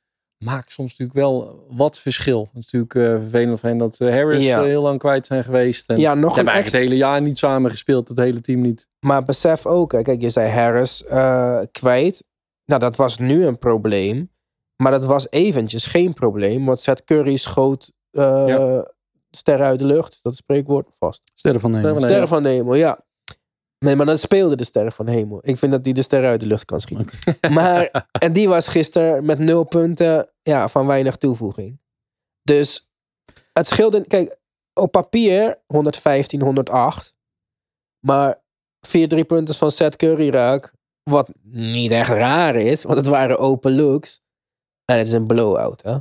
[0.45, 2.39] maakt soms natuurlijk wel wat verschil.
[2.53, 4.59] Het is natuurlijk eh, vervelend van hen dat eh, Harris Ja.
[4.59, 5.89] eh, heel lang kwijt zijn geweest.
[5.89, 8.61] En Ja, nog hebben eigenlijk extra- het hele jaar niet samen gespeeld, het hele team
[8.61, 8.87] niet.
[8.99, 12.23] Maar besef ook, hè, kijk, je zei Harris eh, kwijt.
[12.65, 14.31] Nou, dat was nu een probleem.
[14.83, 16.65] Maar dat was eventjes geen probleem.
[16.65, 18.91] Want Seth Curry schoot eh, Ja.
[19.31, 20.19] sterren uit de lucht.
[20.21, 21.21] Dat spreekwoord vast.
[21.35, 21.71] Sterren van.
[21.71, 23.04] Nee, Sterren van de hemel, ja.
[23.79, 25.39] Nee, maar dan speelde de sterren van hemel.
[25.41, 27.07] Ik vind dat hij de sterren uit de lucht kan schieten.
[27.53, 31.79] Maar, en die was gisteren met nul punten ja, van weinig toevoeging.
[32.41, 32.89] Dus
[33.53, 34.07] het scheelde...
[34.07, 34.37] Kijk,
[34.73, 37.15] op papier 115, 108.
[37.99, 38.43] Maar
[38.87, 40.73] vier drie punten van Seth Curry raak.
[41.03, 44.21] Wat niet echt raar is, want het waren open looks.
[44.85, 45.97] En het is een blowout, hè?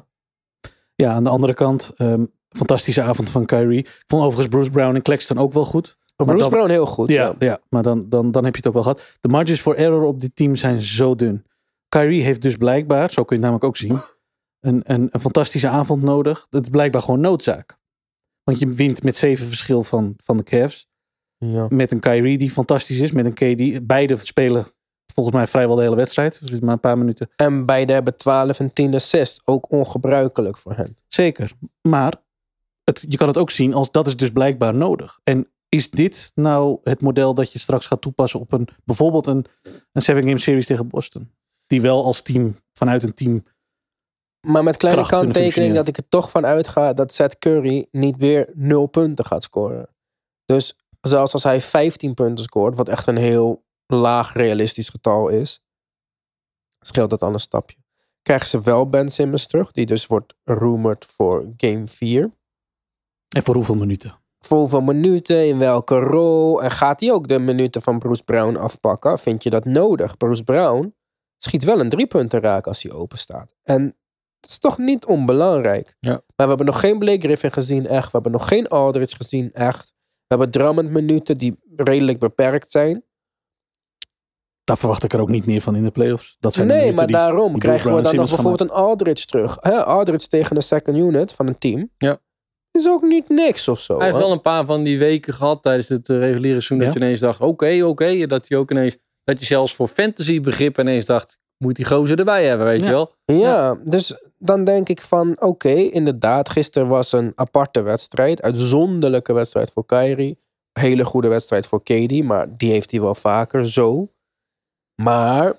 [0.94, 3.78] Ja, aan de andere kant, ehm, fantastische avond van Kyrie.
[3.78, 5.98] Ik vond overigens Bruce Brown en Claxton ook wel goed.
[6.16, 7.09] Maar Bruce dan- Brown heel goed.
[7.09, 7.61] Ja, ja.
[7.68, 9.16] maar dan, dan, dan heb je het ook wel gehad.
[9.20, 11.44] De margins for error op dit team zijn zo dun.
[11.88, 14.00] Kyrie heeft dus blijkbaar, zo kun je het namelijk ook zien,
[14.61, 16.46] een, een, een fantastische avond nodig.
[16.50, 17.79] Dat is blijkbaar gewoon noodzaak.
[18.44, 20.88] Want je wint met zeven verschil van, van de Cavs.
[21.38, 21.66] ja.
[21.68, 23.11] Met een Kyrie die fantastisch is.
[23.12, 23.35] Met een
[23.79, 23.87] KD.
[23.87, 24.66] Beide spelen
[25.14, 26.48] volgens mij vrijwel de hele wedstrijd.
[26.48, 27.29] Dus maar een paar minuten.
[27.37, 29.40] En beide hebben 12 en 10 assists.
[29.44, 30.96] Ook ongebruikelijk voor hen.
[31.09, 31.53] Zeker.
[31.83, 32.14] Maar
[32.85, 35.20] het, je kan het ook zien als dat is dus blijkbaar nodig.
[35.24, 39.44] En is dit nou het model dat je straks gaat toepassen op een bijvoorbeeld een,
[39.92, 41.32] een seven game series tegen Boston?
[41.66, 43.44] Die wel als team vanuit een team.
[44.46, 48.50] Maar met kleine kanttekening dat ik er toch van uitga dat Seth Curry niet weer
[48.54, 49.88] 0 punten gaat scoren.
[50.44, 55.62] Dus zelfs als hij 15 punten scoort, wat echt een heel laag realistisch getal is,
[56.80, 57.76] scheelt dat al een stapje.
[58.22, 62.30] Krijgen ze wel Ben Simmons terug, die dus wordt rumored voor game 4.
[63.37, 64.22] En voor hoeveel minuten?
[64.44, 66.62] Voor hoeveel minuten, in welke rol.
[66.62, 69.18] En gaat hij ook de minuten van Bruce Brown afpakken?
[69.18, 70.16] Vind je dat nodig?
[70.16, 70.94] Bruce Brown
[71.38, 73.54] schiet wel een driepunten raak als hij open staat.
[73.62, 73.85] En
[74.40, 75.96] dat is toch niet onbelangrijk.
[76.00, 76.11] Ja.
[76.11, 78.04] Maar we hebben nog geen Blake Griffin gezien, echt.
[78.04, 79.92] We hebben nog geen Aldridge gezien, echt.
[80.26, 83.04] We hebben Drummond minuten die redelijk beperkt zijn.
[84.64, 86.37] Daar verwacht ik er ook niet meer van in de playoffs.
[86.40, 88.76] Dat zijn de Nee, minuten maar die- daarom die krijgen we dan nog bijvoorbeeld een
[88.76, 89.61] Aldridge terug.
[89.62, 91.90] Aldridge tegen de second unit van een team.
[91.96, 92.18] Ja.
[92.78, 93.96] Is ook niet niks of zo.
[93.96, 96.78] Hij heeft wel een paar van die weken gehad tijdens het eh, reguliere seizoen.
[96.87, 98.26] Dat je ineens dacht, oké, oké.
[98.26, 102.18] Dat hij ook ineens, dat je zelfs voor fantasy begrip ineens dacht, moet die gozer
[102.18, 102.87] erbij hebben, weet Ja.
[102.87, 103.12] je wel?
[103.24, 108.42] Ja, dus dan denk ik van oké, inderdaad, gisteren was een aparte wedstrijd.
[108.42, 110.38] Uitzonderlijke wedstrijd voor Kyrie.
[110.72, 114.08] Hele goede wedstrijd voor KD, maar die heeft hij wel vaker zo.
[115.02, 115.52] Maar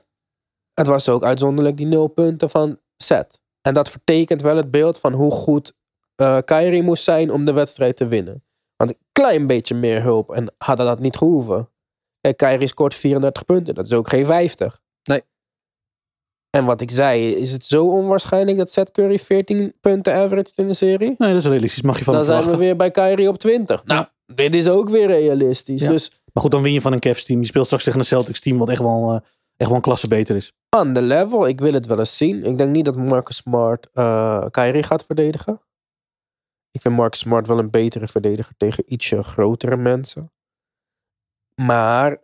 [0.74, 3.40] het was ook uitzonderlijk die nul punten van Seth.
[3.62, 5.74] En dat vertekent wel het beeld van hoe goed
[6.16, 8.44] eh Kyrie moest zijn om de wedstrijd te winnen.
[8.76, 11.70] Want een klein beetje meer hulp en had dat niet gehoeven.
[12.22, 14.82] Kijk, Kyrie scoort 34 punten, dat is ook geen 50.
[15.04, 15.22] Nee.
[16.50, 20.68] En wat ik zei, is het zo onwaarschijnlijk dat Seth Curry 14 punten averaged in
[20.68, 21.16] de serie?
[21.18, 21.82] Nee, dat is realistisch.
[21.82, 23.84] Mag je van Dan zijn we weer bij Kyrie op 20.
[23.86, 25.82] Nou, dit is ook weer realistisch.
[25.82, 25.90] Ja.
[25.90, 27.40] Dus Maar goed, dan win je van een Cavs team.
[27.40, 29.20] Je speelt straks tegen een Celtics team wat echt wel, eh,
[29.58, 30.52] echt wel een klasse beter is.
[30.78, 32.44] on the level, ik wil het wel eens zien.
[32.46, 35.62] Ik denk niet dat Marcus Smart eh Kyrie gaat verdedigen.
[36.76, 40.32] Ik vind Marcus Smart wel een betere verdediger tegen ietsje grotere mensen.
[41.62, 42.24] Maar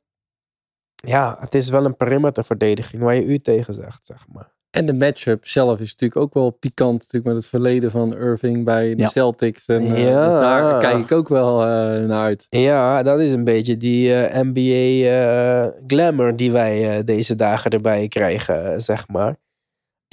[0.96, 4.54] ja, het is wel een perimeterverdediging waar je u tegen zegt, zeg maar.
[4.70, 7.00] En de matchup zelf is natuurlijk ook wel pikant.
[7.00, 9.10] Natuurlijk met het verleden van Irving bij de Ja.
[9.10, 9.66] Celtics.
[9.66, 10.26] En, eh, Ja.
[10.26, 11.68] Dus daar kijk ik ook wel eh,
[12.06, 12.46] naar uit.
[12.50, 18.08] Ja, dat is een beetje die eh, NBA eh, glamour die wij deze dagen erbij
[18.08, 19.40] krijgen, zeg maar.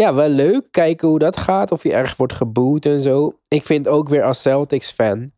[0.02, 0.66] Ja, wel leuk.
[0.70, 1.72] Kijken hoe dat gaat.
[1.72, 3.38] Of je erg wordt geboet en zo.
[3.48, 5.32] Ik vind ook weer als Celtics fan.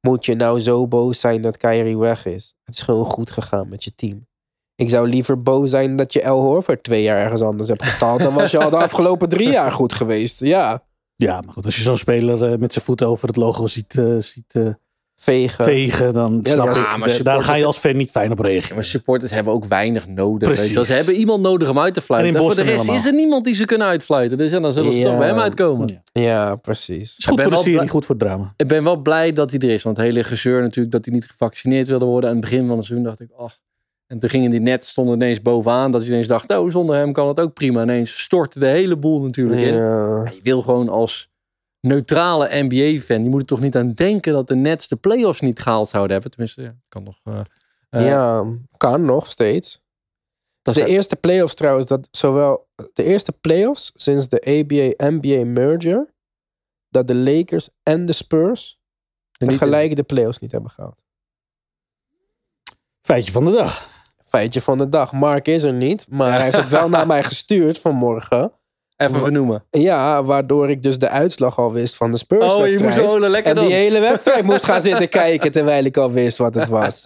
[0.00, 2.54] Moet je nou zo boos zijn dat Kyrie weg is?
[2.64, 4.26] Het is gewoon goed gegaan met je team.
[4.74, 8.20] Ik zou liever boos zijn dat je El Horford twee jaar ergens anders hebt gestaald.
[8.20, 10.40] Dan was je al de afgelopen drie jaar goed geweest.
[10.40, 10.82] Ja,
[11.16, 13.98] Ja, maar goed, als je zo'n speler eh, met zijn voeten over het logo ziet,
[13.98, 14.68] eh, ziet eh,
[15.20, 15.64] vegen.
[15.64, 16.96] vegen, dan Ja, snap maar- ik.
[16.98, 18.74] maar daar ga je als fan niet fijn op reageren.
[18.74, 20.48] Maar supporters hebben ook weinig nodig.
[20.48, 20.74] Precies.
[20.74, 20.84] Weet je.
[20.84, 22.30] Ze hebben iemand nodig om uit te fluiten.
[22.30, 23.00] En in En voor de rest helemaal.
[23.02, 24.38] is er niemand die ze kunnen uitfluiten.
[24.38, 25.04] Dus ja, dan zullen ze Ja.
[25.08, 26.00] toch bij hem uitkomen.
[26.12, 26.22] Ja.
[26.22, 27.18] Ja, precies.
[27.18, 28.52] is goed ben voor de serie, goed voor het drama.
[28.56, 29.82] Ik ben wel blij dat hij er is.
[29.82, 32.30] Want het hele gezeur natuurlijk dat hij niet gevaccineerd wilde worden.
[32.30, 33.58] Aan het begin van het seizoen dacht ik, ach.
[34.06, 35.90] En toen gingen die net stonden ineens bovenaan.
[35.90, 37.82] Dat je ineens dacht, oh, zonder hem kan het ook prima.
[37.82, 39.72] Ineens stortte de hele boel natuurlijk in.
[39.74, 41.30] Je wil gewoon als
[41.80, 43.22] neutrale NBA-fan.
[43.24, 46.12] Je moet er toch niet aan denken dat de Nets de playoffs niet gehaald zouden
[46.12, 46.30] hebben.
[46.30, 47.20] Tenminste, ja, kan nog.
[47.24, 47.40] eh,
[47.90, 48.44] eh, ja,
[48.76, 49.80] kan nog steeds.
[50.62, 56.14] dat de eerste playoffs trouwens, dat zowel de eerste playoffs sinds de ABA-NBA merger,
[56.88, 58.80] dat de Lakers en de Spurs
[59.36, 61.00] tegelijk de playoffs niet hebben gehaald.
[63.00, 63.88] Feitje van de dag.
[64.24, 65.12] Feitje van de dag.
[65.12, 68.52] Mark is er niet, maar hij heeft het wel naar mij gestuurd vanmorgen.
[68.98, 69.64] Even vernoemen.
[69.70, 73.18] Ja, waardoor ik dus de uitslag al wist van de Spurs Oh, je moest zo
[73.20, 73.78] lekker En die dan.
[73.78, 77.02] hele wedstrijd moest gaan zitten kijken terwijl ik al wist wat het was.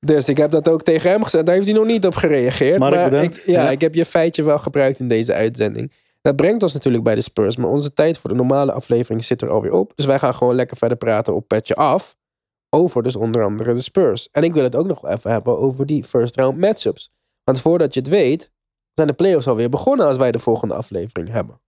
[0.00, 1.46] Dus ik heb dat ook tegen hem gezegd.
[1.46, 2.78] Daar heeft hij nog niet op gereageerd.
[2.78, 3.38] Mark, maar bedankt.
[3.38, 3.70] Ik, ja, Ja.
[3.70, 5.92] ik heb je feitje wel gebruikt in deze uitzending.
[6.22, 7.56] Dat brengt ons natuurlijk bij de Spurs.
[7.56, 9.92] Maar onze tijd voor de normale aflevering zit er alweer op.
[9.94, 12.16] Dus wij gaan gewoon lekker verder praten op Petje Af.
[12.70, 14.28] Over dus onder andere de Spurs.
[14.32, 17.10] En ik wil het ook nog even hebben over die first round matchups.
[17.44, 18.50] Want voordat je het weet,
[18.96, 21.60] zijn de playoffs alweer begonnen als wij de volgende aflevering hebben.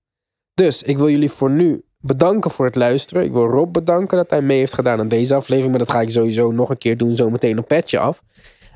[0.54, 3.24] Dus ik wil jullie voor nu bedanken voor het luisteren.
[3.24, 5.70] Ik wil Rob bedanken dat hij mee heeft gedaan aan deze aflevering.
[5.70, 8.22] Maar dat ga ik sowieso nog een keer doen, zo meteen op petje af.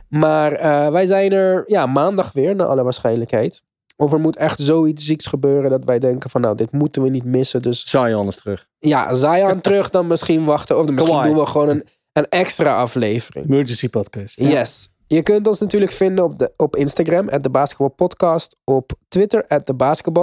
[0.09, 3.63] Maar eh, wij zijn er ja, maandag weer, naar alle waarschijnlijkheid.
[3.97, 7.09] Of er moet echt zoiets zieks gebeuren dat wij denken van nou, dit moeten we
[7.09, 7.63] niet missen.
[7.63, 8.67] Dus Zion is terug.
[8.79, 10.79] ja, Zion terug, dan misschien wachten.
[10.79, 11.33] Of dan misschien Kawhi.
[11.33, 13.47] doen we gewoon een, een extra aflevering.
[13.47, 14.41] Emergency podcast.
[14.41, 14.92] Yes.
[15.13, 18.57] Je kunt ons natuurlijk vinden op, de, op Instagram, at de Basketball Podcast.
[18.65, 19.73] Op Twitter, at de.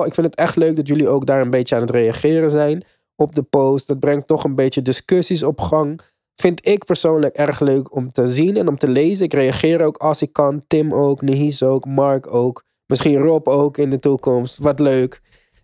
[0.06, 2.84] Ik vind het echt leuk dat jullie ook daar een beetje aan het reageren zijn
[3.16, 3.88] op de post.
[3.88, 6.00] Dat brengt toch een beetje discussies op gang.
[6.36, 9.26] Vind ik persoonlijk erg leuk om te zien en om te lezen.
[9.26, 10.64] Ik reageer ook als ik kan.
[10.68, 12.64] Tim ook, Nihis ook, Mark ook.
[12.86, 14.58] Misschien Rob ook in de toekomst.
[14.58, 15.22] Wat leuk.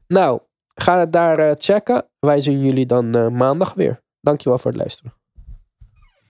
[0.08, 0.40] Nou,
[0.76, 2.06] ga het daar eh, checken.
[2.20, 4.02] Wij zien jullie dan eh, maandag weer.
[4.22, 5.25] Dankjewel voor het luisteren.